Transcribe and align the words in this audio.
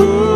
Ooh. 0.00 0.27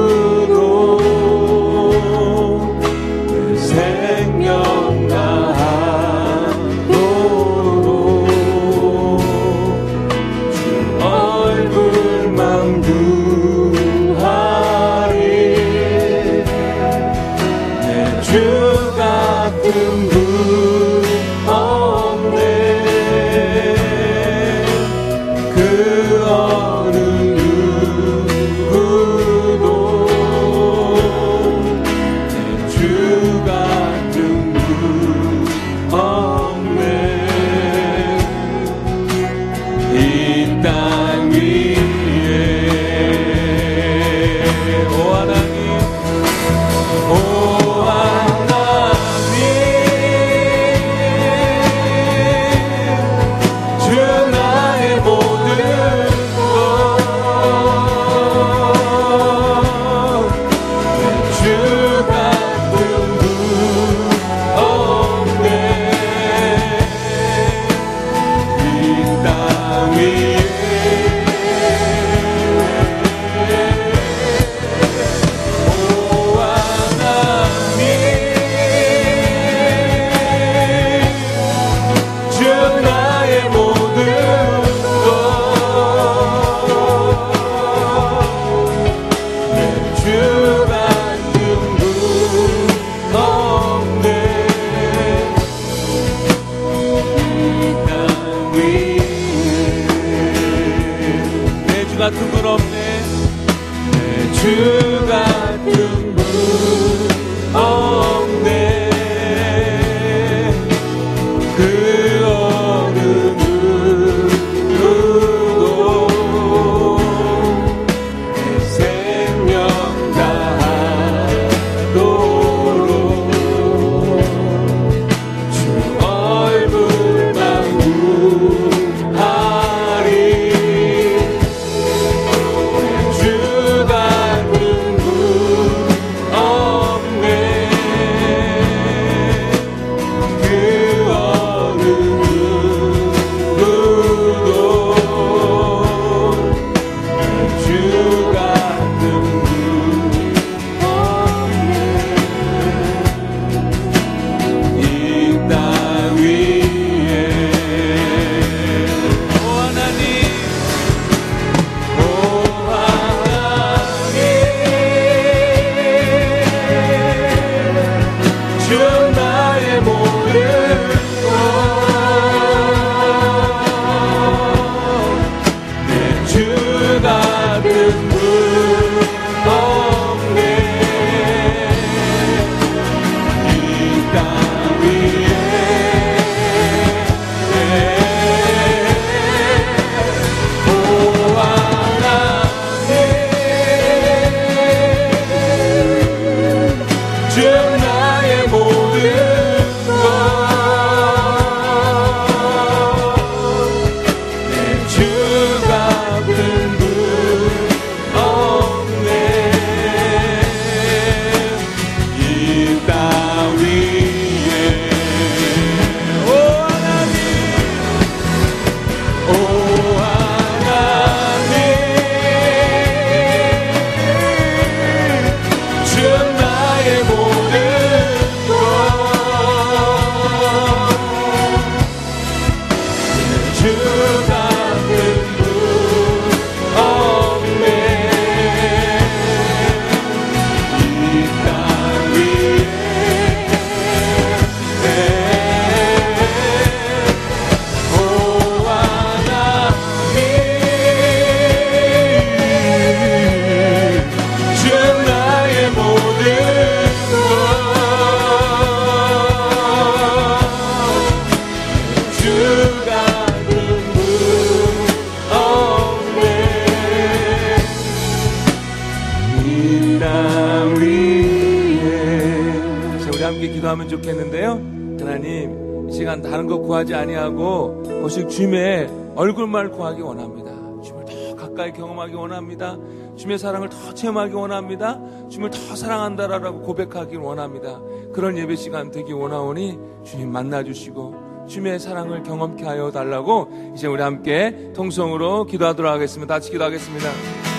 구하지 276.83 276.95
아니하고 276.95 278.03
오직 278.05 278.29
주님의 278.29 278.89
얼굴만 279.15 279.71
구하기 279.73 280.01
원합니다. 280.01 280.53
주님을 280.83 281.05
더 281.05 281.37
가까이 281.37 281.73
경험하기 281.73 282.15
원합니다. 282.15 282.77
주님의 283.17 283.39
사랑을 283.39 283.69
더 283.69 283.95
체험하기 283.95 284.35
원합니다. 284.35 284.99
주님을 285.29 285.51
더 285.51 285.77
사랑한다라고 285.77 286.63
고백하기 286.63 287.17
원합니다. 287.17 287.81
그런 288.13 288.37
예배 288.37 288.57
시간 288.57 288.91
되기 288.91 289.13
원하오니 289.13 289.79
주님 290.05 290.33
만나주시고 290.33 291.47
주님의 291.49 291.79
사랑을 291.79 292.23
경험케 292.23 292.65
하여 292.65 292.91
달라고 292.91 293.73
이제 293.77 293.87
우리 293.87 294.03
함께 294.03 294.73
통성으로 294.75 295.45
기도하도록 295.45 295.93
하겠습니다. 295.93 296.35
같이 296.35 296.51
기도하겠습니다. 296.51 297.52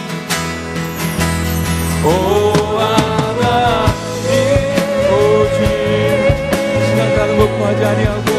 하나님 7.94 8.08
아 8.08 8.33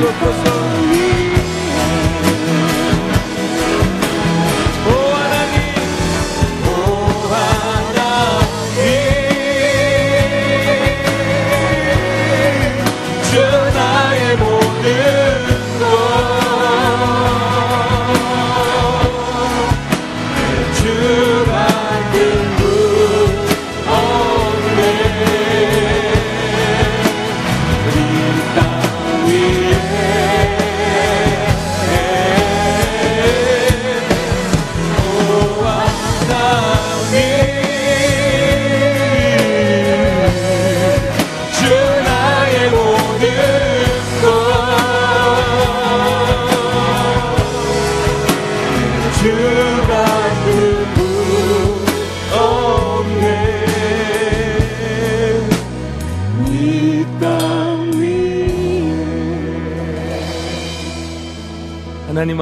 Your 0.00 0.12
person 0.12 0.89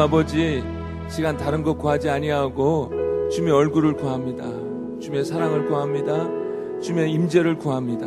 버지 0.07 0.63
시간 1.09 1.37
다른 1.37 1.63
것 1.63 1.77
구하지 1.79 2.09
아니하고 2.09 2.91
주의 3.31 3.51
얼굴을 3.51 3.95
구합니다. 3.95 4.45
주의 5.01 5.25
사랑을 5.25 5.67
구합니다. 5.67 6.29
주의 6.81 7.11
임재를 7.11 7.57
구합니다. 7.59 8.07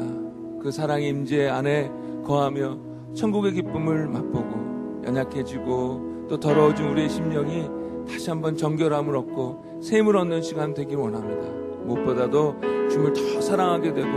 그 0.62 0.72
사랑의 0.72 1.10
임재 1.10 1.48
안에 1.48 1.92
거하며 2.24 2.78
천국의 3.16 3.54
기쁨을 3.54 4.08
맛보고 4.08 5.04
연약해지고 5.06 6.28
또 6.30 6.40
더러워진 6.40 6.88
우리의 6.88 7.10
심령이 7.10 7.68
다시 8.08 8.30
한번 8.30 8.56
정결함을 8.56 9.16
얻고 9.16 9.82
샘을 9.82 10.16
얻는 10.16 10.42
시간 10.42 10.74
되길 10.74 10.98
원합니다. 10.98 11.50
무엇보다도 11.86 12.56
주님을 12.90 13.14
더 13.14 13.42
사랑하게 13.42 13.94
되고 13.94 14.10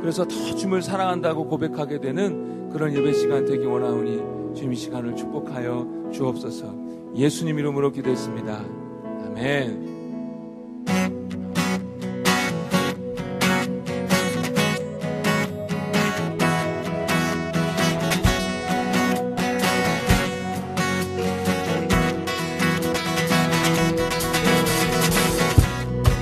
그래서 0.00 0.24
더 0.24 0.34
주님을 0.34 0.82
사랑한다고 0.82 1.46
고백하게 1.48 2.00
되는 2.00 2.70
그런 2.70 2.92
예배 2.92 3.12
시간 3.14 3.44
되기 3.44 3.64
원하오니 3.64 4.54
주님 4.54 4.72
이 4.72 4.76
시간을 4.76 5.16
축복하여 5.16 6.10
주옵소서. 6.12 6.85
예수님 7.14 7.58
이름으로 7.58 7.92
기도했습니다. 7.92 8.64
아멘. 9.26 9.86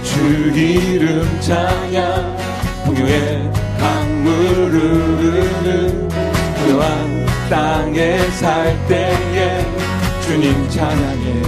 주 0.03 0.59
이름 0.59 1.41
찬양 1.41 2.37
풍요의 2.85 3.51
강물 3.79 4.33
흐르는 4.71 6.09
그러한 6.65 7.27
땅에 7.51 8.19
살 8.31 8.87
때에 8.87 9.24
주님 10.35 10.69
찬양해. 10.69 11.43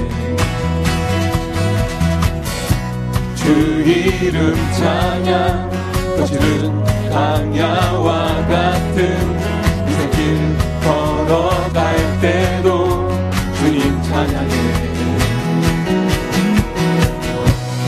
주 3.34 3.50
이름 3.82 4.54
찬양. 4.78 5.70
거칠은 6.16 6.84
강야와 7.10 8.46
같은 8.46 9.38
인생길 9.88 10.56
걸어갈 10.84 12.20
때도 12.20 13.10
주님 13.58 14.02
찬양해. 14.02 14.54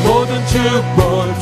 모든 0.05 0.47
축복 0.47 1.41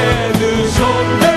우리에게 0.00 1.29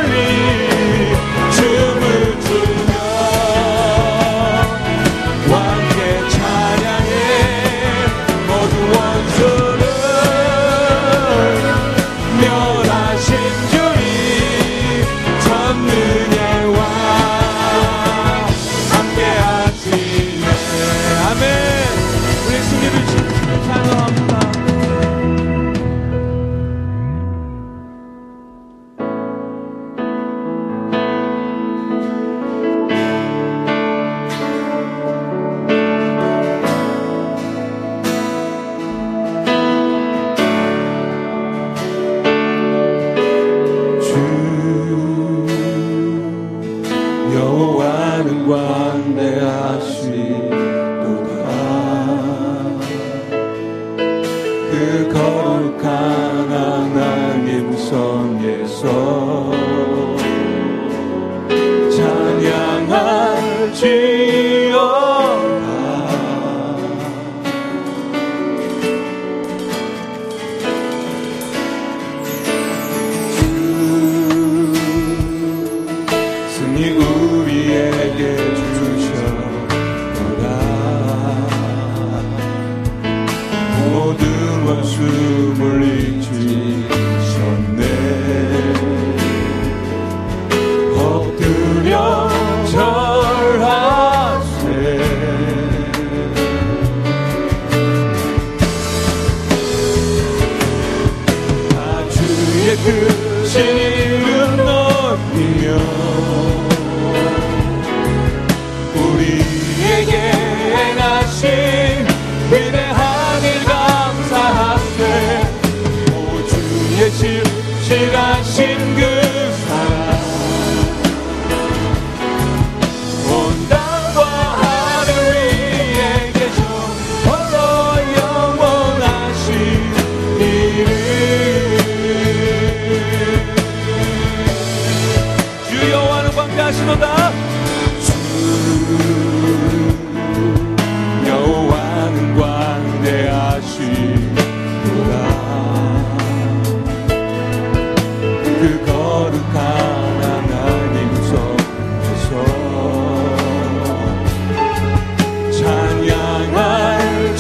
주셔 76.76 77.43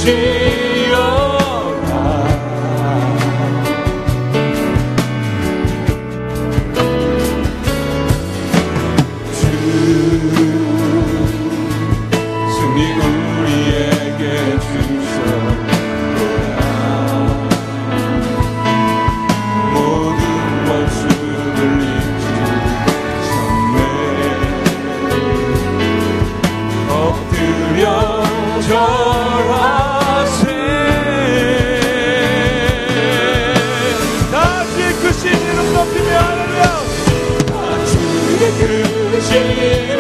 change. 0.03 0.32
그신 38.67 39.92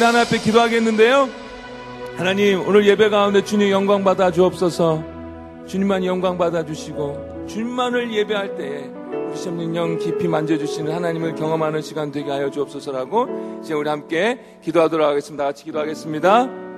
우리 0.00 0.04
하나 0.06 0.22
앞에 0.22 0.38
기도하겠는데요. 0.38 1.28
하나님 2.16 2.66
오늘 2.66 2.86
예배 2.86 3.10
가운데 3.10 3.44
주님 3.44 3.68
영광 3.68 4.02
받아 4.02 4.30
주옵소서. 4.30 5.04
주님만 5.66 6.06
영광 6.06 6.38
받아 6.38 6.64
주시고 6.64 7.44
주님만을 7.46 8.10
예배할 8.10 8.56
때에 8.56 8.90
우리 9.28 9.36
심령 9.36 9.98
깊이 9.98 10.26
만져주시는 10.26 10.90
하나님을 10.90 11.34
경험하는 11.34 11.82
시간 11.82 12.10
되게 12.12 12.30
하여 12.30 12.50
주옵소서라고 12.50 13.60
이제 13.62 13.74
우리 13.74 13.90
함께 13.90 14.40
기도하도록 14.62 15.06
하겠습니다. 15.06 15.44
같이 15.44 15.64
기도하겠습니다. 15.64 16.69